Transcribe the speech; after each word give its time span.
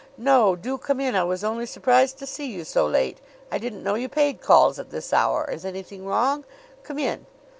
"No. 0.17 0.55
Do 0.55 0.79
come 0.79 0.99
in! 0.99 1.13
I 1.15 1.23
was 1.23 1.43
only 1.43 1.67
surprised 1.67 2.17
to 2.17 2.25
see 2.25 2.47
you 2.47 2.63
so 2.63 2.87
late. 2.87 3.21
I 3.51 3.59
didn't 3.59 3.83
know 3.83 3.93
you 3.93 4.09
paid 4.09 4.41
calls 4.41 4.79
at 4.79 4.89
this 4.89 5.13
hour. 5.13 5.47
Is 5.47 5.63
anything 5.63 6.07
wrong? 6.07 6.43
Come 6.81 6.97
in." 6.97 7.27